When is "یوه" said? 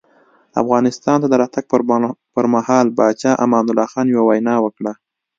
4.13-4.25